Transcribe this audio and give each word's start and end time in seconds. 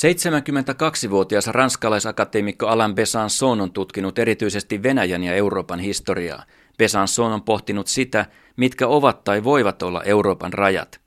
72-vuotias 0.00 1.46
ranskalaisakateemikko 1.46 2.66
Alain 2.66 2.94
Besançon 2.94 3.60
on 3.60 3.72
tutkinut 3.72 4.18
erityisesti 4.18 4.82
Venäjän 4.82 5.24
ja 5.24 5.34
Euroopan 5.34 5.78
historiaa. 5.78 6.44
Besançon 6.82 7.32
on 7.32 7.42
pohtinut 7.42 7.86
sitä, 7.86 8.26
mitkä 8.56 8.88
ovat 8.88 9.24
tai 9.24 9.44
voivat 9.44 9.82
olla 9.82 10.02
Euroopan 10.02 10.52
rajat. 10.52 11.00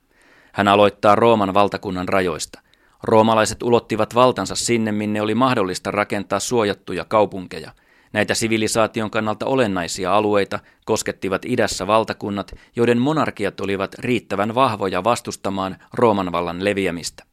Hän 0.52 0.68
aloittaa 0.68 1.16
Rooman 1.16 1.54
valtakunnan 1.54 2.10
rajoista. 2.10 2.60
Roomalaiset 3.04 3.64
ulottivat 3.64 4.16
valtansa 4.16 4.56
sinne, 4.56 4.92
minne 4.92 5.22
oli 5.22 5.36
mahdollista 5.36 5.92
rakentaa 5.92 6.40
suojattuja 6.40 7.06
kaupunkeja. 7.06 7.72
Näitä 8.14 8.34
sivilisaation 8.34 9.12
kannalta 9.12 9.46
olennaisia 9.46 10.16
alueita 10.16 10.60
koskettivat 10.86 11.46
idässä 11.46 11.88
valtakunnat, 11.88 12.56
joiden 12.76 12.98
monarkiat 12.98 13.60
olivat 13.60 13.94
riittävän 13.94 14.56
vahvoja 14.56 15.04
vastustamaan 15.04 15.78
Rooman 15.94 16.32
vallan 16.32 16.66
leviämistä. 16.66 17.33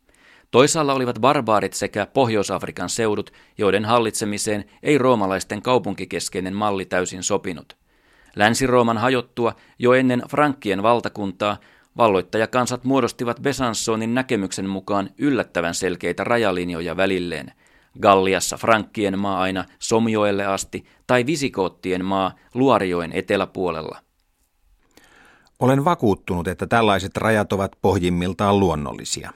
Toisaalla 0.50 0.94
olivat 0.94 1.20
barbaarit 1.20 1.72
sekä 1.72 2.06
Pohjois-Afrikan 2.06 2.88
seudut, 2.88 3.32
joiden 3.58 3.84
hallitsemiseen 3.84 4.64
ei 4.82 4.98
roomalaisten 4.98 5.62
kaupunkikeskeinen 5.62 6.54
malli 6.54 6.84
täysin 6.84 7.22
sopinut. 7.22 7.76
Länsi-Rooman 8.36 8.98
hajottua 8.98 9.52
jo 9.78 9.92
ennen 9.92 10.22
Frankkien 10.30 10.82
valtakuntaa 10.82 11.56
valloittajakansat 11.96 12.84
muodostivat 12.84 13.40
Besançonin 13.40 14.14
näkemyksen 14.14 14.68
mukaan 14.68 15.10
yllättävän 15.18 15.74
selkeitä 15.74 16.24
rajalinjoja 16.24 16.96
välilleen. 16.96 17.52
Galliassa 18.00 18.56
Frankkien 18.56 19.18
maa 19.18 19.40
aina 19.40 19.64
Somjoelle 19.78 20.46
asti 20.46 20.84
tai 21.06 21.26
Visikoottien 21.26 22.04
maa 22.04 22.34
Luarioen 22.54 23.12
eteläpuolella. 23.12 23.98
Olen 25.58 25.84
vakuuttunut, 25.84 26.48
että 26.48 26.66
tällaiset 26.66 27.16
rajat 27.16 27.52
ovat 27.52 27.72
pohjimmiltaan 27.82 28.60
luonnollisia. 28.60 29.30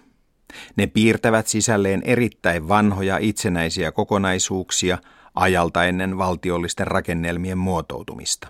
Ne 0.77 0.87
piirtävät 0.87 1.47
sisälleen 1.47 2.03
erittäin 2.05 2.69
vanhoja 2.69 3.19
itsenäisiä 3.19 3.93
kokonaisuuksia 3.93 4.99
ajalta 5.35 5.85
ennen 5.85 6.19
valtiollisten 6.19 6.87
rakennelmien 6.87 7.59
muotoutumista. 7.59 8.49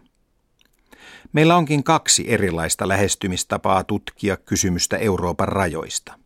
Meillä 1.32 1.56
onkin 1.56 1.84
kaksi 1.84 2.32
erilaista 2.32 2.88
lähestymistapaa 2.88 3.84
tutkia 3.84 4.36
kysymystä 4.36 4.96
Euroopan 4.96 5.48
rajoista. 5.48 6.18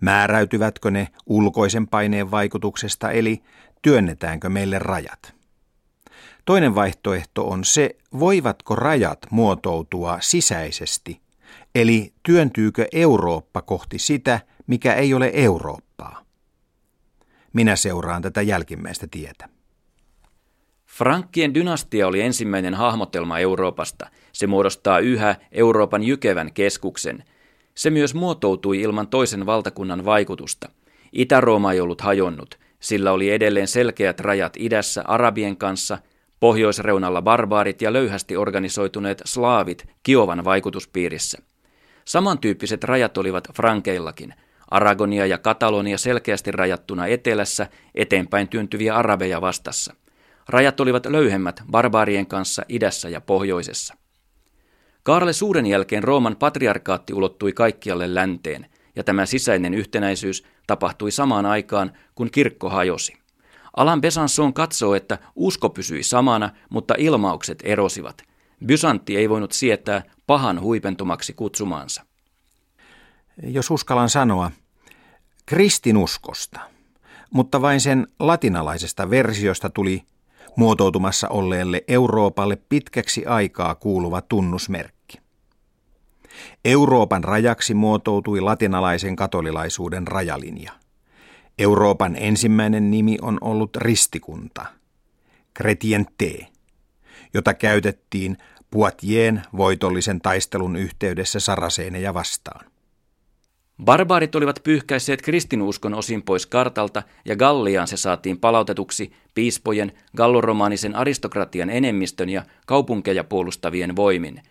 Määräytyvätkö 0.00 0.90
ne 0.90 1.08
ulkoisen 1.26 1.86
paineen 1.86 2.30
vaikutuksesta 2.30 3.10
eli 3.10 3.42
työnnetäänkö 3.82 4.48
meille 4.48 4.78
rajat? 4.78 5.34
Toinen 6.44 6.74
vaihtoehto 6.74 7.48
on 7.48 7.64
se, 7.64 7.96
voivatko 8.18 8.76
rajat 8.76 9.18
muotoutua 9.30 10.18
sisäisesti, 10.20 11.20
eli 11.74 12.12
työntyykö 12.22 12.86
Eurooppa 12.92 13.62
kohti 13.62 13.98
sitä, 13.98 14.40
mikä 14.66 14.94
ei 14.94 15.14
ole 15.14 15.30
Eurooppaa. 15.34 16.24
Minä 17.52 17.76
seuraan 17.76 18.22
tätä 18.22 18.42
jälkimmäistä 18.42 19.06
tietä. 19.10 19.48
Frankkien 20.86 21.54
dynastia 21.54 22.06
oli 22.06 22.20
ensimmäinen 22.20 22.74
hahmotelma 22.74 23.38
Euroopasta. 23.38 24.10
Se 24.32 24.46
muodostaa 24.46 24.98
yhä 24.98 25.36
Euroopan 25.52 26.02
jykevän 26.02 26.52
keskuksen. 26.52 27.24
Se 27.74 27.90
myös 27.90 28.14
muotoutui 28.14 28.80
ilman 28.80 29.08
toisen 29.08 29.46
valtakunnan 29.46 30.04
vaikutusta. 30.04 30.68
Itä-Rooma 31.12 31.72
ei 31.72 31.80
ollut 31.80 32.00
hajonnut. 32.00 32.58
Sillä 32.80 33.12
oli 33.12 33.30
edelleen 33.30 33.68
selkeät 33.68 34.20
rajat 34.20 34.56
idässä 34.58 35.04
arabien 35.06 35.56
kanssa, 35.56 35.98
pohjoisreunalla 36.40 37.22
barbaarit 37.22 37.82
ja 37.82 37.92
löyhästi 37.92 38.36
organisoituneet 38.36 39.22
slaavit 39.24 39.86
Kiovan 40.02 40.44
vaikutuspiirissä. 40.44 41.38
Samantyyppiset 42.04 42.84
rajat 42.84 43.18
olivat 43.18 43.48
Frankeillakin– 43.52 44.34
Aragonia 44.70 45.26
ja 45.26 45.38
Katalonia 45.38 45.98
selkeästi 45.98 46.52
rajattuna 46.52 47.06
etelässä, 47.06 47.66
eteenpäin 47.94 48.48
työntyviä 48.48 48.94
arabeja 48.94 49.40
vastassa. 49.40 49.94
Rajat 50.48 50.80
olivat 50.80 51.06
löyhemmät 51.06 51.62
barbaarien 51.70 52.26
kanssa 52.26 52.62
idässä 52.68 53.08
ja 53.08 53.20
pohjoisessa. 53.20 53.94
Kaarle 55.02 55.32
Suuren 55.32 55.66
jälkeen 55.66 56.04
Rooman 56.04 56.36
patriarkaatti 56.36 57.14
ulottui 57.14 57.52
kaikkialle 57.52 58.14
länteen, 58.14 58.66
ja 58.96 59.04
tämä 59.04 59.26
sisäinen 59.26 59.74
yhtenäisyys 59.74 60.44
tapahtui 60.66 61.10
samaan 61.10 61.46
aikaan, 61.46 61.92
kun 62.14 62.30
kirkko 62.30 62.68
hajosi. 62.68 63.12
Alan 63.76 64.00
Besançon 64.00 64.52
katsoo, 64.52 64.94
että 64.94 65.18
usko 65.34 65.70
pysyi 65.70 66.02
samana, 66.02 66.50
mutta 66.70 66.94
ilmaukset 66.98 67.62
erosivat. 67.64 68.22
Byzantti 68.66 69.16
ei 69.16 69.28
voinut 69.28 69.52
sietää 69.52 70.02
pahan 70.26 70.60
huipentumaksi 70.60 71.32
kutsumaansa 71.32 72.02
jos 73.42 73.70
uskallan 73.70 74.10
sanoa, 74.10 74.50
kristinuskosta, 75.46 76.60
mutta 77.30 77.62
vain 77.62 77.80
sen 77.80 78.06
latinalaisesta 78.18 79.10
versiosta 79.10 79.70
tuli 79.70 80.02
muotoutumassa 80.56 81.28
olleelle 81.28 81.84
Euroopalle 81.88 82.56
pitkäksi 82.68 83.26
aikaa 83.26 83.74
kuuluva 83.74 84.20
tunnusmerkki. 84.20 85.18
Euroopan 86.64 87.24
rajaksi 87.24 87.74
muotoutui 87.74 88.40
latinalaisen 88.40 89.16
katolilaisuuden 89.16 90.06
rajalinja. 90.06 90.72
Euroopan 91.58 92.16
ensimmäinen 92.16 92.90
nimi 92.90 93.18
on 93.22 93.38
ollut 93.40 93.76
ristikunta, 93.76 94.66
Cretiente, 95.56 96.46
jota 97.34 97.54
käytettiin 97.54 98.36
Poitien 98.70 99.42
voitollisen 99.56 100.20
taistelun 100.20 100.76
yhteydessä 100.76 101.40
saraseeneja 101.40 102.14
vastaan. 102.14 102.73
Barbaarit 103.82 104.34
olivat 104.34 104.60
pyyhkäisseet 104.64 105.22
kristinuskon 105.22 105.94
osin 105.94 106.22
pois 106.22 106.46
kartalta 106.46 107.02
ja 107.24 107.36
Galliaan 107.36 107.86
se 107.88 107.96
saatiin 107.96 108.40
palautetuksi 108.40 109.12
piispojen, 109.34 109.92
galloromaanisen 110.16 110.94
aristokratian 110.94 111.70
enemmistön 111.70 112.28
ja 112.28 112.42
kaupunkeja 112.66 113.24
puolustavien 113.24 113.96
voimin. 113.96 114.42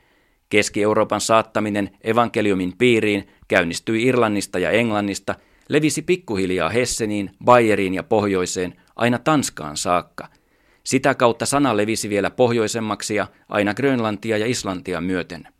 Keski-Euroopan 0.49 1.21
saattaminen 1.21 1.89
evankeliumin 2.01 2.73
piiriin 2.77 3.27
käynnistyi 3.47 4.03
Irlannista 4.03 4.59
ja 4.59 4.71
Englannista, 4.71 5.35
levisi 5.69 6.01
pikkuhiljaa 6.01 6.69
Hesseniin, 6.69 7.31
Bayeriin 7.45 7.93
ja 7.93 8.03
pohjoiseen, 8.03 8.73
aina 8.95 9.19
Tanskaan 9.19 9.77
saakka. 9.77 10.27
Sitä 10.83 11.15
kautta 11.15 11.45
sana 11.45 11.77
levisi 11.77 12.09
vielä 12.09 12.29
pohjoisemmaksi 12.31 13.15
ja 13.15 13.27
aina 13.49 13.73
Grönlantia 13.73 14.37
ja 14.37 14.45
Islantia 14.45 15.01
myöten. 15.01 15.52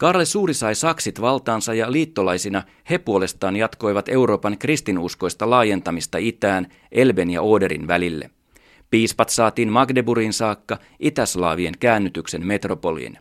Karle 0.00 0.24
Suuri 0.24 0.54
sai 0.54 0.74
saksit 0.74 1.20
valtaansa 1.20 1.74
ja 1.74 1.92
liittolaisina 1.92 2.62
he 2.90 2.98
puolestaan 2.98 3.56
jatkoivat 3.56 4.08
Euroopan 4.08 4.58
kristinuskoista 4.58 5.50
laajentamista 5.50 6.18
itään 6.18 6.66
Elben 6.92 7.30
ja 7.30 7.42
Oderin 7.42 7.88
välille. 7.88 8.30
Piispat 8.90 9.28
saatiin 9.28 9.72
Magdeburin 9.72 10.32
saakka 10.32 10.78
Itäslaavien 11.00 11.74
käännytyksen 11.80 12.46
metropoliin. 12.46 13.18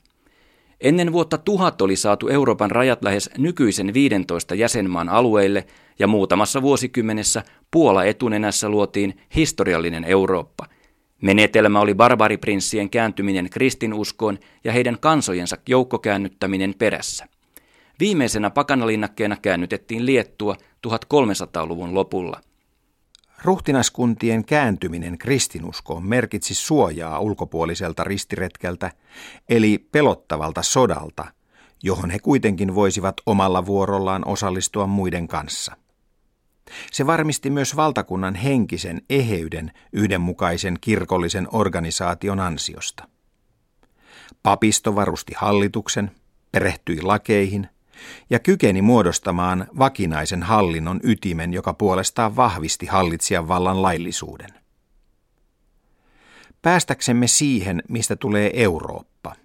Ennen 0.82 1.12
vuotta 1.12 1.38
tuhat 1.38 1.82
oli 1.82 1.96
saatu 1.96 2.28
Euroopan 2.28 2.72
rajat 2.72 3.04
lähes 3.04 3.30
nykyisen 3.38 3.94
15 3.94 4.56
jäsenmaan 4.56 5.10
alueille 5.10 5.66
ja 6.00 6.08
muutamassa 6.08 6.62
vuosikymmenessä 6.62 7.44
Puola 7.72 8.06
etunenässä 8.06 8.70
luotiin 8.70 9.18
historiallinen 9.36 10.04
Eurooppa– 10.04 10.66
Menetelmä 11.22 11.80
oli 11.80 11.96
barbariprinssien 11.96 12.90
kääntyminen 12.90 13.50
kristinuskoon 13.50 14.40
ja 14.64 14.72
heidän 14.72 15.00
kansojensa 15.00 15.58
joukkokäännyttäminen 15.70 16.74
perässä. 16.78 17.28
Viimeisenä 18.00 18.50
pakanalinnakkeena 18.50 19.38
käännytettiin 19.42 20.06
Liettua 20.06 20.56
1300-luvun 20.88 21.94
lopulla. 21.94 22.42
Ruhtinaskuntien 23.44 24.46
kääntyminen 24.46 25.18
kristinuskoon 25.18 26.06
merkitsi 26.06 26.56
suojaa 26.56 27.20
ulkopuoliselta 27.20 28.04
ristiretkeltä, 28.04 28.92
eli 29.50 29.78
pelottavalta 29.92 30.64
sodalta, 30.64 31.26
johon 31.84 32.10
he 32.10 32.20
kuitenkin 32.20 32.76
voisivat 32.76 33.16
omalla 33.26 33.66
vuorollaan 33.66 34.28
osallistua 34.28 34.88
muiden 34.88 35.28
kanssa. 35.28 35.76
Se 36.92 37.08
varmisti 37.08 37.50
myös 37.50 37.76
valtakunnan 37.76 38.36
henkisen 38.36 39.02
eheyden 39.10 39.72
yhdenmukaisen 39.94 40.78
kirkollisen 40.82 41.48
organisaation 41.52 42.40
ansiosta. 42.40 43.08
Papisto 44.44 44.96
varusti 44.96 45.34
hallituksen, 45.38 46.12
perehtyi 46.52 47.02
lakeihin 47.02 47.68
ja 48.30 48.40
kykeni 48.40 48.82
muodostamaan 48.82 49.68
vakinaisen 49.80 50.44
hallinnon 50.44 51.00
ytimen, 51.04 51.54
joka 51.54 51.74
puolestaan 51.74 52.36
vahvisti 52.36 52.86
hallitsijan 52.86 53.48
vallan 53.48 53.82
laillisuuden. 53.82 54.50
Päästäksemme 56.62 57.28
siihen, 57.28 57.84
mistä 57.90 58.16
tulee 58.16 58.52
Eurooppa, 58.54 59.36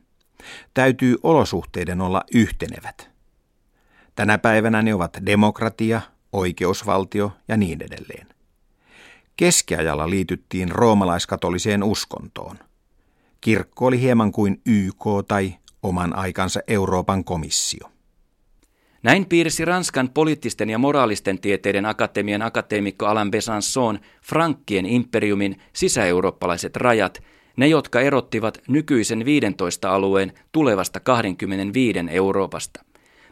täytyy 0.75 1.16
olosuhteiden 1.22 2.00
olla 2.00 2.25
yhtenevät. 2.34 3.10
Tänä 4.14 4.38
päivänä 4.38 4.82
ne 4.82 4.94
ovat 4.94 5.19
demokratia, 5.26 6.00
oikeusvaltio 6.34 7.32
ja 7.48 7.56
niin 7.56 7.82
edelleen. 7.82 8.26
Keskiajalla 9.36 10.10
liityttiin 10.10 10.70
roomalaiskatoliseen 10.70 11.82
uskontoon. 11.82 12.58
Kirkko 13.40 13.86
oli 13.86 14.00
hieman 14.00 14.32
kuin 14.32 14.62
YK 14.66 15.04
tai 15.28 15.54
oman 15.82 16.16
aikansa 16.16 16.60
Euroopan 16.69 17.25
komissio. 17.25 17.90
Näin 19.02 19.26
piirsi 19.26 19.64
Ranskan 19.64 20.10
poliittisten 20.14 20.70
ja 20.70 20.78
moraalisten 20.78 21.38
tieteiden 21.38 21.86
akatemian 21.86 22.42
akateemikko 22.42 23.06
Alain 23.06 23.30
Besançon 23.30 23.98
Frankkien 24.22 24.87
imperiumin 24.87 25.60
sisäeurooppalaiset 25.72 26.76
rajat, 26.76 27.22
ne 27.56 27.66
jotka 27.66 28.00
erottivat 28.00 28.58
nykyisen 28.69 29.25
15 29.25 29.94
alueen 29.94 30.32
tulevasta 30.52 31.00
25 31.00 31.98
Euroopasta. 32.10 32.84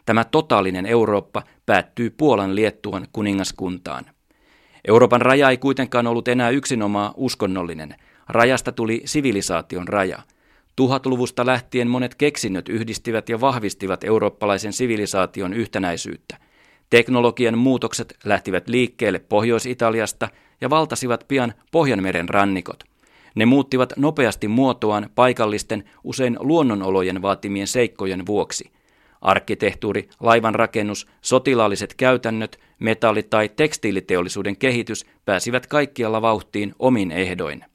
Tämä 0.05 0.23
totaalinen 0.23 0.85
Eurooppa 0.85 1.43
päättyy 1.65 2.09
Puolan 2.09 2.55
Liettuan 2.55 3.07
kuningaskuntaan. 3.13 4.05
Euroopan 4.87 5.21
raja 5.21 5.49
ei 5.49 5.57
kuitenkaan 5.57 6.07
ollut 6.07 6.27
enää 6.27 6.49
yksinomaan 6.49 7.13
uskonnollinen. 7.17 7.95
Rajasta 8.29 8.71
tuli 8.71 9.01
sivilisaation 9.05 9.87
raja– 9.87 10.19
Tuhatluvusta 10.75 11.45
lähtien 11.45 11.87
monet 11.87 12.15
keksinnöt 12.15 12.69
yhdistivät 12.69 13.29
ja 13.29 13.41
vahvistivat 13.41 14.03
eurooppalaisen 14.03 14.73
sivilisaation 14.73 15.53
yhtenäisyyttä. 15.53 16.37
Teknologian 16.89 17.57
muutokset 17.57 18.17
lähtivät 18.25 18.67
liikkeelle 18.67 19.19
Pohjois-Italiasta 19.19 20.29
ja 20.61 20.69
valtasivat 20.69 21.25
pian 21.27 21.53
Pohjanmeren 21.71 22.29
rannikot. 22.29 22.83
Ne 23.35 23.45
muuttivat 23.45 23.93
nopeasti 23.97 24.47
muotoaan 24.47 25.09
paikallisten, 25.15 25.83
usein 26.03 26.37
luonnonolojen 26.39 27.21
vaatimien 27.21 27.67
seikkojen 27.67 28.25
vuoksi. 28.25 28.71
Arkkitehtuuri, 29.23 30.09
laivanrakennus, 30.19 31.07
sotilaalliset 31.21 31.93
käytännöt, 31.93 32.59
metalli- 32.79 33.23
tai 33.23 33.49
tekstiiliteollisuuden 33.49 34.57
kehitys 34.57 35.05
pääsivät 35.25 35.67
kaikkialla 35.67 36.21
vauhtiin 36.21 36.75
omin 36.79 37.11
ehdoin. 37.11 37.65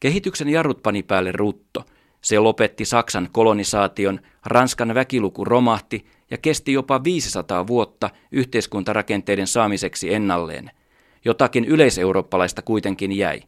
Kehityksen 0.00 0.48
jarrut 0.48 0.82
pani 0.82 1.02
päälle 1.02 1.32
rutto. 1.32 1.84
Se 2.20 2.38
lopetti 2.38 2.84
Saksan 2.84 3.28
kolonisaation, 3.32 4.20
Ranskan 4.46 4.94
väkiluku 4.94 5.44
romahti 5.44 6.06
ja 6.30 6.38
kesti 6.38 6.72
jopa 6.72 7.04
500 7.04 7.66
vuotta 7.66 8.10
yhteiskuntarakenteiden 8.32 9.46
saamiseksi 9.46 10.14
ennalleen. 10.14 10.70
Jotakin 11.24 11.64
yleiseurooppalaista 11.64 12.62
kuitenkin 12.62 13.12
jäi. 13.12 13.42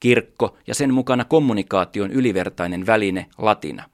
Kirkko 0.00 0.56
ja 0.66 0.74
sen 0.74 0.94
mukana 0.94 1.24
kommunikaation 1.24 2.10
ylivertainen 2.10 2.86
väline, 2.86 3.26
latina. 3.38 3.84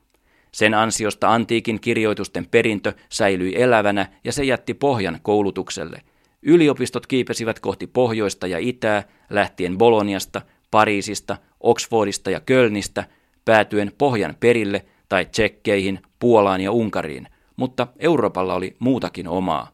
Sen 0.55 0.75
ansiosta 0.75 1.35
antiikin 1.35 1.81
kirjoitusten 1.81 2.47
perintö 2.47 2.93
säilyi 3.09 3.63
elävänä 3.63 4.07
ja 4.25 4.33
se 4.33 4.45
jätti 4.45 4.75
pohjan 4.75 5.19
koulutukselle. 5.23 6.03
Yliopistot 6.43 7.07
kiipesivät 7.07 7.61
kohti 7.61 7.87
pohjoista 7.87 8.47
ja 8.47 8.59
itää, 8.59 9.03
lähtien 9.31 9.79
Boloniasta, 9.79 10.43
Pariisista, 10.71 11.37
Oxfordista 11.61 12.31
ja 12.31 12.41
Kölnistä, 12.41 13.05
päätyen 13.45 13.93
pohjan 13.99 14.37
perille 14.41 14.87
tai 15.09 15.25
tsekkeihin, 15.25 16.03
Puolaan 16.19 16.61
ja 16.61 16.73
Unkariin, 16.73 17.29
mutta 17.57 17.87
Euroopalla 17.99 18.55
oli 18.55 18.77
muutakin 18.79 19.29
omaa. 19.29 19.71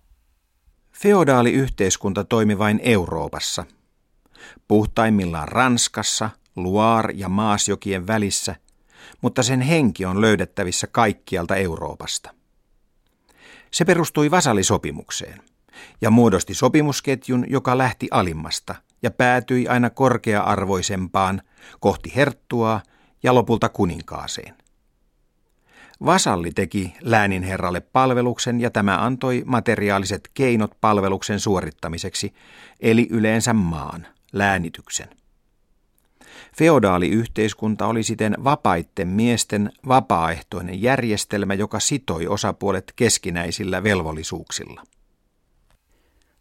Feodaaliyhteiskunta 0.92 2.24
toimi 2.24 2.58
vain 2.58 2.80
Euroopassa. 2.82 3.64
Puhtaimmillaan 4.68 5.48
Ranskassa, 5.48 6.30
Loire 6.56 7.14
ja 7.16 7.28
Maasjokien 7.28 8.06
välissä, 8.06 8.56
mutta 9.20 9.42
sen 9.42 9.60
henki 9.60 10.04
on 10.04 10.20
löydettävissä 10.20 10.86
kaikkialta 10.86 11.56
Euroopasta. 11.56 12.34
Se 13.70 13.84
perustui 13.84 14.30
vasallisopimukseen 14.30 15.42
ja 16.00 16.10
muodosti 16.10 16.54
sopimusketjun, 16.54 17.46
joka 17.48 17.78
lähti 17.78 18.08
alimmasta 18.10 18.74
ja 19.02 19.10
päätyi 19.10 19.68
aina 19.68 19.90
korkea-arvoisempaan 19.90 21.42
kohti 21.80 22.12
herttuaa 22.16 22.82
ja 23.22 23.34
lopulta 23.34 23.68
kuninkaaseen. 23.68 24.54
Vasalli 26.04 26.50
teki 26.50 26.94
lääninherralle 27.00 27.80
palveluksen 27.80 28.60
ja 28.60 28.70
tämä 28.70 29.04
antoi 29.04 29.42
materiaaliset 29.46 30.30
keinot 30.34 30.70
palveluksen 30.80 31.40
suorittamiseksi, 31.40 32.34
eli 32.80 33.06
yleensä 33.10 33.52
maan, 33.52 34.06
läänityksen. 34.32 35.08
Feodaaliyhteiskunta 36.56 37.86
oli 37.86 38.02
siten 38.02 38.36
vapaitten 38.44 39.08
miesten 39.08 39.72
vapaaehtoinen 39.88 40.82
järjestelmä, 40.82 41.54
joka 41.54 41.80
sitoi 41.80 42.26
osapuolet 42.26 42.92
keskinäisillä 42.96 43.82
velvollisuuksilla. 43.82 44.82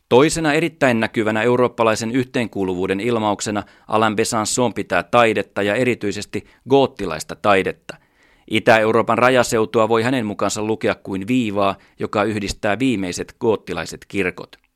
Toisena 0.10 0.54
erittäin 0.54 1.00
näkyvänä 1.00 1.42
eurooppalaisen 1.42 2.12
yhteenkuuluvuuden 2.12 3.00
ilmauksena 3.00 3.64
Alain 3.88 4.14
Besançon 4.14 4.74
pitää 4.76 5.04
taidetta 5.04 5.62
ja 5.62 5.76
erityisesti 5.76 6.48
goottilaista 6.70 7.36
taidetta. 7.36 7.98
Itä-Euroopan 8.50 9.18
rajaseutua 9.18 9.90
voi 9.90 10.04
hänen 10.04 10.26
mukaansa 10.26 10.64
lukea 10.64 10.96
kuin 10.96 11.28
viivaa, 11.28 11.76
joka 12.00 12.24
yhdistää 12.24 12.80
viimeiset 12.80 13.36
goottilaiset 13.40 14.06
kirkot. 14.08 14.69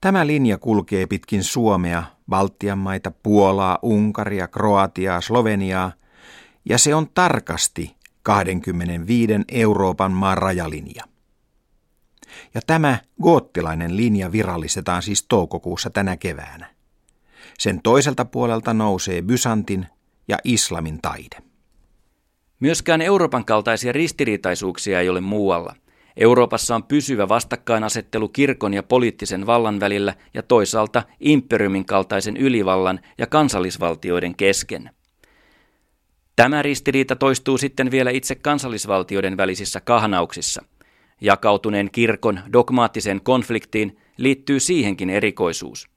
Tämä 0.00 0.26
linja 0.26 0.58
kulkee 0.58 1.06
pitkin 1.06 1.44
Suomea, 1.44 2.02
Baltian 2.28 2.78
maita, 2.78 3.10
Puolaa, 3.10 3.78
Unkaria, 3.82 4.48
Kroatiaa, 4.48 5.20
Sloveniaa, 5.20 5.92
ja 6.64 6.78
se 6.78 6.94
on 6.94 7.08
tarkasti 7.14 7.96
25 8.22 9.32
Euroopan 9.48 10.12
maan 10.12 10.38
rajalinja. 10.38 11.04
Ja 12.54 12.60
tämä 12.66 12.98
goottilainen 13.22 13.96
linja 13.96 14.32
virallistetaan 14.32 15.02
siis 15.02 15.22
toukokuussa 15.22 15.90
tänä 15.90 16.16
keväänä. 16.16 16.66
Sen 17.58 17.80
toiselta 17.82 18.24
puolelta 18.24 18.74
nousee 18.74 19.22
Byzantin 19.22 19.86
ja 20.28 20.38
islamin 20.44 20.98
taide. 21.02 21.36
Myöskään 22.60 23.00
Euroopan 23.00 23.44
kaltaisia 23.44 23.92
ristiriitaisuuksia 23.92 25.00
ei 25.00 25.08
ole 25.08 25.20
muualla. 25.20 25.74
Euroopassa 26.20 26.74
on 26.74 26.82
pysyvä 26.82 27.28
vastakkainasettelu 27.28 28.28
kirkon 28.28 28.74
ja 28.74 28.82
poliittisen 28.82 29.46
vallan 29.46 29.80
välillä 29.80 30.14
ja 30.34 30.42
toisaalta 30.42 31.02
imperiumin 31.20 31.84
kaltaisen 31.84 32.36
ylivallan 32.36 33.00
ja 33.18 33.26
kansallisvaltioiden 33.26 34.34
kesken. 34.34 34.90
Tämä 36.36 36.62
ristiriita 36.62 37.16
toistuu 37.16 37.58
sitten 37.58 37.90
vielä 37.90 38.10
itse 38.10 38.34
kansallisvaltioiden 38.34 39.36
välisissä 39.36 39.80
kahnauksissa– 39.80 40.62
Jakautuneen 41.20 41.90
kirkon 41.90 42.40
dogmaattiseen 42.52 43.20
konfliktiin 43.20 43.98
liittyy 44.16 44.60
siihenkin 44.60 45.10
erikoisuus. 45.10 45.88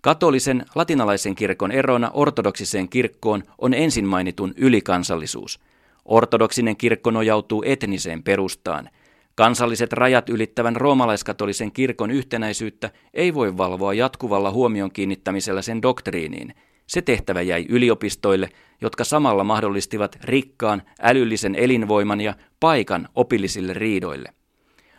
Katolisen 0.00 0.64
latinalaisen 0.74 1.34
kirkon 1.34 1.72
erona 1.72 2.10
ortodoksiseen 2.14 2.88
kirkkoon 2.88 3.42
on 3.58 3.74
ensin 3.74 4.04
mainitun 4.04 4.54
ylikansallisuus. 4.56 5.60
Ortodoksinen 6.04 6.76
kirkko 6.76 7.10
nojautuu 7.10 7.62
etniseen 7.66 8.22
perustaan. 8.22 8.90
Kansalliset 9.34 9.92
rajat 9.92 10.28
ylittävän 10.28 10.76
roomalaiskatolisen 10.76 11.72
kirkon 11.72 12.10
yhtenäisyyttä 12.10 12.90
ei 13.14 13.34
voi 13.34 13.56
valvoa 13.56 13.94
jatkuvalla 13.94 14.50
huomion 14.50 14.92
kiinnittämisellä 14.92 15.62
sen 15.62 15.82
doktriiniin. 15.82 16.54
Se 16.86 17.02
tehtävä 17.02 17.42
jäi 17.42 17.66
yliopistoille, 17.68 18.48
jotka 18.80 19.04
samalla 19.04 19.44
mahdollistivat 19.44 20.18
rikkaan, 20.24 20.82
älyllisen 21.02 21.54
elinvoiman 21.54 22.20
ja 22.20 22.34
paikan 22.60 23.08
opillisille 23.14 23.72
riidoille. 23.74 24.32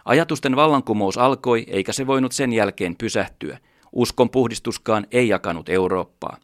Ajatusten 0.06 0.56
vallankumous 0.56 1.18
alkoi, 1.18 1.66
eikä 1.68 1.94
se 1.94 2.08
voinut 2.08 2.32
sen 2.32 2.54
jälkeen 2.54 2.96
pysähtyä. 2.96 3.58
Uskon 3.92 4.30
puhdistuskaan 4.30 5.08
ei 5.12 5.28
jakanut 5.28 5.70
Eurooppaa. 5.70 6.38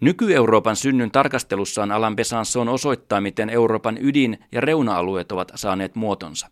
Nyky-Euroopan 0.00 0.76
synnyn 0.76 1.10
tarkastelussaan 1.10 1.92
Alan 1.92 2.16
Besançon 2.16 2.68
osoittaa, 2.68 3.20
miten 3.20 3.50
Euroopan 3.50 3.98
ydin- 4.00 4.38
ja 4.52 4.60
reuna-alueet 4.60 5.32
ovat 5.32 5.52
saaneet 5.54 5.94
muotonsa. 5.94 6.48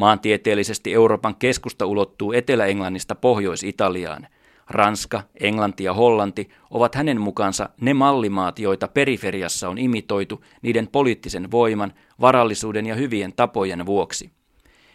Maantieteellisesti 0.00 0.94
Euroopan 0.94 1.34
keskusta 1.34 1.86
ulottuu 1.86 2.32
Etelä-Englannista 2.32 3.14
Pohjois-Italiaan. 3.14 4.26
Ranska, 4.70 5.22
Englanti 5.40 5.84
ja 5.84 5.94
Hollanti 5.94 6.48
ovat 6.70 6.94
hänen 6.94 7.20
mukaansa 7.20 7.68
ne 7.80 7.94
mallimaat, 7.94 8.58
joita 8.58 8.88
periferiassa 8.88 9.68
on 9.68 9.78
imitoitu 9.78 10.44
niiden 10.62 10.88
poliittisen 10.88 11.50
voiman, 11.50 11.92
varallisuuden 12.20 12.86
ja 12.86 12.94
hyvien 12.94 13.32
tapojen 13.32 13.86
vuoksi. 13.86 14.30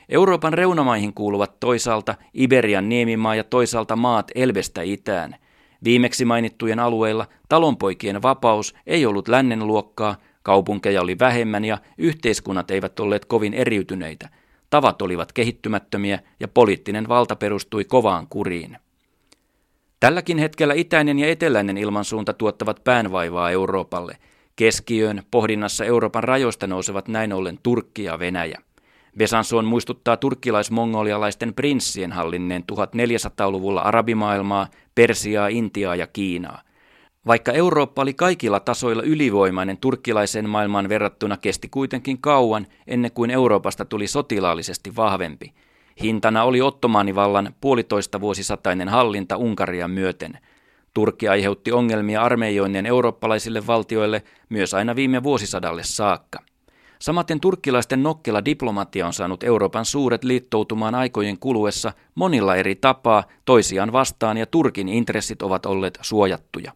Euroopan 0.10 0.54
reunamaihin 0.54 1.14
kuuluvat 1.14 1.60
toisaalta 1.60 2.16
Iberian 2.34 2.90
niemimaa 2.90 3.36
ja 3.36 3.44
toisaalta 3.44 3.96
maat 3.96 4.32
Elvestä 4.36 4.82
itään. 4.82 5.36
Viimeksi 5.84 6.26
mainittujen 6.26 6.80
alueilla 6.80 7.28
talonpoikien 7.50 8.22
vapaus 8.22 8.76
ei 8.88 9.06
ollut 9.06 9.28
lännen 9.28 9.68
luokkaa, 9.68 10.16
kaupunkeja 10.44 11.02
oli 11.02 11.20
vähemmän 11.20 11.66
ja 11.66 11.78
yhteiskunnat 11.98 12.72
eivät 12.72 13.00
olleet 13.00 13.26
kovin 13.26 13.54
eriytyneitä. 13.54 14.30
Tavat 14.76 15.02
olivat 15.02 15.32
kehittymättömiä 15.32 16.20
ja 16.40 16.48
poliittinen 16.48 17.08
valta 17.08 17.36
perustui 17.36 17.86
kovaan 17.86 18.28
kuriin. 18.28 18.78
Tälläkin 20.00 20.38
hetkellä 20.38 20.74
itäinen 20.74 21.20
ja 21.20 21.28
eteläinen 21.28 21.78
ilmansuunta 21.78 22.34
tuottavat 22.34 22.84
päänvaivaa 22.84 23.52
Euroopalle. 23.52 24.18
Keskiöön 24.56 25.24
pohdinnassa 25.32 25.86
Euroopan 25.86 26.24
rajoista 26.24 26.68
nousevat 26.68 27.08
näin 27.08 27.34
ollen 27.34 27.60
Turkki 27.64 28.04
ja 28.04 28.20
Venäjä. 28.20 28.62
Besançon 29.20 29.66
muistuttaa 29.66 30.18
turkkilais-mongolialaisten 30.18 31.54
prinssien 31.54 32.12
hallinneen 32.12 32.64
1400-luvulla 32.72 33.82
arabimaailmaa, 33.82 34.68
Persiaa, 34.96 35.48
Intiaa 35.48 35.96
ja 35.96 36.08
Kiinaa. 36.08 36.62
Vaikka 37.28 37.52
Eurooppa 37.52 38.02
oli 38.02 38.14
kaikilla 38.14 38.60
tasoilla 38.60 39.04
ylivoimainen 39.04 39.78
turkkilaiseen 39.78 40.50
maailmaan 40.50 40.90
verrattuna 40.90 41.38
kesti 41.38 41.70
kuitenkin 41.70 42.22
kauan 42.22 42.68
ennen 42.88 43.12
kuin 43.12 43.32
Euroopasta 43.32 43.86
tuli 43.86 44.08
sotilaallisesti 44.08 44.96
vahvempi. 44.96 45.54
Hintana 46.04 46.44
oli 46.44 46.62
ottomaanivallan 46.62 47.56
puolitoista 47.62 48.22
vuosisatainen 48.22 48.90
hallinta 48.90 49.38
Unkaria 49.38 49.88
myöten. 49.88 50.38
Turkki 50.94 51.28
aiheutti 51.28 51.72
ongelmia 51.72 52.22
armeijoinnin 52.22 52.86
eurooppalaisille 52.86 53.68
valtioille 53.68 54.24
myös 54.50 54.74
aina 54.74 54.96
viime 54.96 55.24
vuosisadalle 55.24 55.84
saakka. 55.84 56.40
Samaten 57.00 57.40
turkkilaisten 57.40 58.04
nokkela 58.04 58.46
diplomatia 58.46 59.08
on 59.08 59.14
saanut 59.14 59.44
Euroopan 59.44 59.86
suuret 59.86 60.24
liittoutumaan 60.24 60.96
aikojen 60.96 61.40
kuluessa 61.40 61.94
monilla 62.16 62.56
eri 62.56 62.76
tapaa 62.76 63.24
toisiaan 63.46 63.92
vastaan 63.92 64.38
ja 64.38 64.46
Turkin 64.46 64.90
intressit 64.90 65.42
ovat 65.42 65.66
olleet 65.66 66.00
suojattuja. 66.02 66.72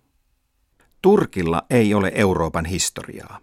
Turkilla 1.01 1.65
ei 1.69 1.93
ole 1.93 2.11
Euroopan 2.15 2.65
historiaa, 2.65 3.39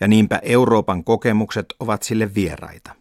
ja 0.00 0.08
niinpä 0.08 0.40
Euroopan 0.42 1.04
kokemukset 1.04 1.66
ovat 1.80 2.02
sille 2.02 2.34
vieraita. 2.34 2.94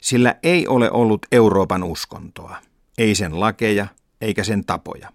Sillä 0.00 0.34
ei 0.42 0.66
ole 0.66 0.90
ollut 0.90 1.26
Euroopan 1.32 1.84
uskontoa, 1.84 2.56
ei 2.98 3.14
sen 3.14 3.40
lakeja 3.40 3.86
eikä 4.20 4.44
sen 4.44 4.64
tapoja. 4.64 5.08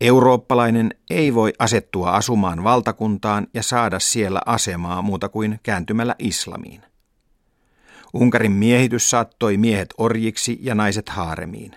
Eurooppalainen 0.00 0.94
ei 1.10 1.34
voi 1.34 1.52
asettua 1.58 2.10
asumaan 2.10 2.64
valtakuntaan 2.64 3.46
ja 3.54 3.62
saada 3.62 3.98
siellä 3.98 4.40
asemaa 4.46 5.02
muuta 5.02 5.28
kuin 5.28 5.60
kääntymällä 5.62 6.14
islamiin. 6.18 6.82
Unkarin 8.14 8.52
miehitys 8.52 9.10
saattoi 9.10 9.56
miehet 9.56 9.94
orjiksi 9.98 10.58
ja 10.60 10.74
naiset 10.74 11.08
haaremiin. 11.08 11.76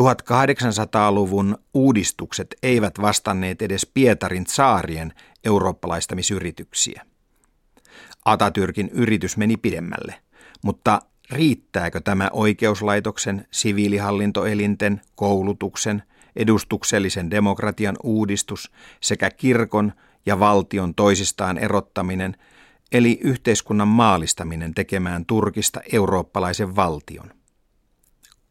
1800-luvun 0.00 1.58
uudistukset 1.74 2.54
eivät 2.62 3.00
vastanneet 3.00 3.62
edes 3.62 3.90
Pietarin 3.94 4.46
saarien 4.46 5.12
eurooppalaistamisyrityksiä. 5.44 7.06
Atatürkin 8.24 8.88
yritys 8.92 9.36
meni 9.36 9.56
pidemmälle, 9.56 10.14
mutta 10.62 11.02
riittääkö 11.30 12.00
tämä 12.00 12.30
oikeuslaitoksen, 12.32 13.46
siviilihallintoelinten, 13.50 15.00
koulutuksen, 15.14 16.02
edustuksellisen 16.36 17.30
demokratian 17.30 17.96
uudistus 18.02 18.72
sekä 19.00 19.30
kirkon 19.30 19.92
ja 20.26 20.38
valtion 20.38 20.94
toisistaan 20.94 21.58
erottaminen, 21.58 22.36
eli 22.92 23.20
yhteiskunnan 23.22 23.88
maalistaminen 23.88 24.74
tekemään 24.74 25.26
Turkista 25.26 25.80
eurooppalaisen 25.92 26.76
valtion? 26.76 27.43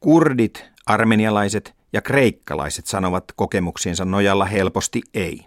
Kurdit 0.03 0.65
Armenialaiset 0.85 1.75
ja 1.93 2.01
kreikkalaiset 2.01 2.87
sanovat 2.87 3.23
kokemuksiinsa 3.35 4.05
nojalla 4.05 4.45
helposti 4.45 5.01
ei. 5.13 5.45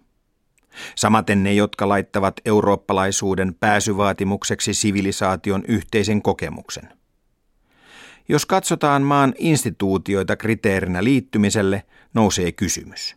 Samaten 0.94 1.42
ne, 1.42 1.54
jotka 1.54 1.88
laittavat 1.88 2.40
eurooppalaisuuden 2.44 3.54
pääsyvaatimukseksi 3.54 4.75
sivilisaation 4.75 5.64
yhteisen 5.68 6.22
kokemuksen. 6.22 6.88
Jos 8.28 8.46
katsotaan 8.46 9.02
maan 9.02 9.34
instituutioita 9.38 10.36
kriteerinä 10.36 11.04
liittymiselle, 11.04 11.82
nousee 12.14 12.52
kysymys. 12.52 13.16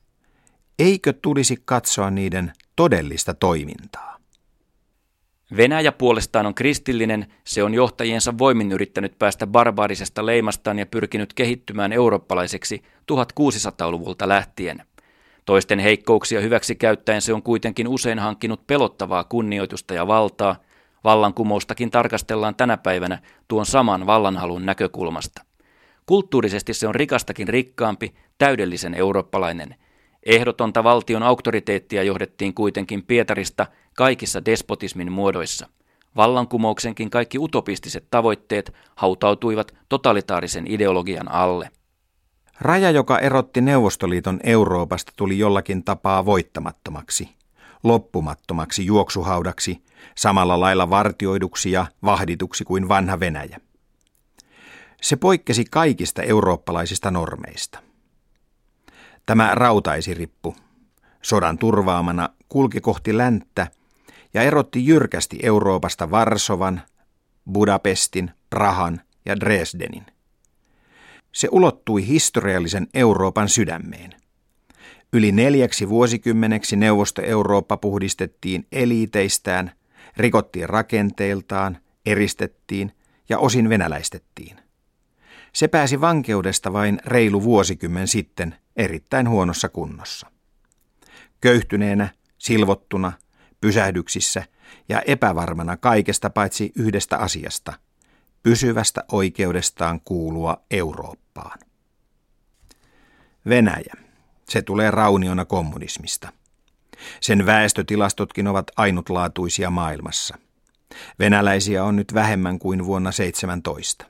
Eikö 0.80 1.14
tulisi 1.14 1.62
katsoa 1.66 2.12
niiden 2.12 2.54
todellista 2.76 3.34
toimintaa? 3.34 4.09
Venäjä 5.58 5.92
puolestaan 5.92 6.46
on 6.46 6.56
kristillinen, 6.56 7.28
se 7.44 7.64
on 7.64 7.74
johtajiensa 7.74 8.38
voimin 8.38 8.72
yrittänyt 8.72 9.20
päästä 9.20 9.48
barbaarisesta 9.48 10.26
leimastaan 10.26 10.80
ja 10.80 10.86
pyrkinyt 10.86 11.34
kehittymään 11.34 11.94
eurooppalaiseksi 11.94 12.84
1600-luvulta 13.12 14.28
lähtien. 14.28 14.82
Toisten 15.46 15.80
heikkouksia 15.80 16.42
hyväksi 16.42 16.76
käyttäen 16.76 17.22
se 17.22 17.34
on 17.34 17.44
kuitenkin 17.44 17.88
usein 17.88 18.20
hankkinut 18.20 18.68
pelottavaa 18.68 19.24
kunnioitusta 19.24 19.94
ja 19.94 20.08
valtaa. 20.08 20.56
Vallankumoustakin 21.04 21.92
tarkastellaan 21.92 22.56
tänä 22.56 22.78
päivänä 22.78 23.20
tuon 23.48 23.66
saman 23.66 24.06
vallanhalun 24.06 24.66
näkökulmasta. 24.66 25.42
Kulttuurisesti 26.06 26.74
se 26.74 26.88
on 26.88 26.96
rikastakin 26.96 27.48
rikkaampi, 27.48 28.14
täydellisen 28.38 28.94
eurooppalainen– 28.94 29.76
Ehdotonta 30.26 30.84
valtion 30.84 31.24
auktoriteettia 31.24 32.04
johdettiin 32.04 32.54
kuitenkin 32.54 33.06
Pietarista 33.06 33.68
kaikissa 33.96 34.46
despotismin 34.46 35.12
muodoissa. 35.12 35.68
Vallankumouksenkin 36.16 37.10
kaikki 37.10 37.40
utopistiset 37.40 38.06
tavoitteet 38.12 38.74
hautautuivat 38.96 39.76
totalitaarisen 39.90 40.68
ideologian 40.68 41.32
alle. 41.32 41.72
Raja, 42.62 42.92
joka 42.92 43.20
erotti 43.20 43.62
Neuvostoliiton 43.62 44.40
Euroopasta, 44.44 45.12
tuli 45.16 45.40
jollakin 45.40 45.84
tapaa 45.84 46.26
voittamattomaksi, 46.26 47.30
loppumattomaksi 47.84 48.86
juoksuhaudaksi, 48.86 49.84
samalla 50.16 50.60
lailla 50.60 50.90
vartioiduksi 50.90 51.72
ja 51.72 51.86
vahdituksi 52.04 52.64
kuin 52.64 52.90
vanha 52.90 53.20
Venäjä. 53.20 53.60
Se 55.02 55.16
poikkesi 55.16 55.66
kaikista 55.72 56.24
eurooppalaisista 56.24 57.12
normeista. 57.12 57.89
Tämä 59.30 59.52
rautaisirippu, 59.56 60.56
sodan 61.22 61.58
turvaamana, 61.58 62.30
kulki 62.48 62.82
kohti 62.82 63.18
länttä 63.18 63.68
ja 64.34 64.42
erotti 64.42 64.86
jyrkästi 64.86 65.40
Euroopasta 65.44 66.12
Varsovan, 66.12 66.82
Budapestin, 67.52 68.32
Prahan 68.50 69.02
ja 69.26 69.40
Dresdenin. 69.40 70.06
Se 71.32 71.48
ulottui 71.52 72.08
historiallisen 72.08 72.88
Euroopan 72.94 73.50
sydämeen. 73.50 74.14
Yli 75.14 75.32
neljäksi 75.32 75.90
vuosikymmeneksi 75.90 76.76
Neuvosto-Eurooppa 76.76 77.78
puhdistettiin 77.78 78.68
eliiteistään, 78.72 79.72
rikottiin 80.18 80.70
rakenteiltaan, 80.70 81.78
eristettiin 82.06 82.92
ja 83.30 83.40
osin 83.40 83.70
venäläistettiin. 83.70 84.58
Se 85.54 85.68
pääsi 85.68 86.02
vankeudesta 86.02 86.74
vain 86.74 87.00
reilu 87.06 87.44
vuosikymmen 87.44 88.08
sitten 88.08 88.56
erittäin 88.80 89.30
huonossa 89.30 89.70
kunnossa. 89.70 90.28
Köyhtyneenä, 91.42 92.10
silvottuna, 92.38 93.12
pysähdyksissä 93.62 94.44
ja 94.90 95.02
epävarmana 95.02 95.78
kaikesta 95.78 96.30
paitsi 96.30 96.72
yhdestä 96.76 97.18
asiasta, 97.18 97.74
pysyvästä 98.44 99.04
oikeudestaan 99.12 100.02
kuulua 100.02 100.62
Eurooppaan. 100.72 101.60
Venäjä. 103.50 103.94
Se 104.50 104.62
tulee 104.62 104.92
rauniona 104.92 105.46
kommunismista. 105.46 106.30
Sen 107.22 107.46
väestötilastotkin 107.46 108.48
ovat 108.48 108.72
ainutlaatuisia 108.78 109.70
maailmassa. 109.70 110.38
Venäläisiä 111.20 111.84
on 111.84 111.96
nyt 111.96 112.14
vähemmän 112.14 112.60
kuin 112.60 112.86
vuonna 112.86 113.12
17. 113.12 114.06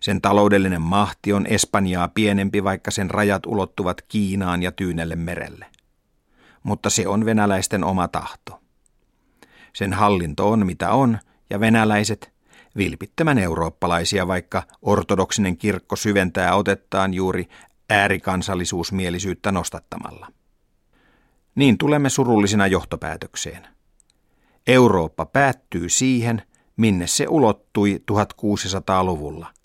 Sen 0.00 0.20
taloudellinen 0.20 0.82
mahti 0.82 1.32
on 1.32 1.46
Espanjaa 1.46 2.08
pienempi, 2.08 2.64
vaikka 2.64 2.90
sen 2.90 3.10
rajat 3.10 3.46
ulottuvat 3.46 4.02
Kiinaan 4.02 4.62
ja 4.62 4.72
Tyynelle 4.72 5.16
merelle. 5.16 5.66
Mutta 6.62 6.90
se 6.90 7.08
on 7.08 7.24
venäläisten 7.24 7.84
oma 7.84 8.08
tahto. 8.08 8.60
Sen 9.72 9.92
hallinto 9.92 10.50
on 10.50 10.66
mitä 10.66 10.92
on, 10.92 11.18
ja 11.50 11.60
venäläiset, 11.60 12.32
vilpittömän 12.76 13.38
eurooppalaisia, 13.38 14.28
vaikka 14.28 14.62
ortodoksinen 14.82 15.56
kirkko 15.56 15.96
syventää 15.96 16.54
otettaan 16.54 17.14
juuri 17.14 17.48
äärikansallisuusmielisyyttä 17.90 19.52
nostattamalla. 19.52 20.32
Niin 21.54 21.78
tulemme 21.78 22.10
surullisina 22.10 22.66
johtopäätökseen. 22.66 23.66
Eurooppa 24.66 25.26
päättyy 25.26 25.88
siihen, 25.88 26.42
minne 26.76 27.06
se 27.06 27.26
ulottui 27.28 28.02
1600-luvulla– 28.12 29.46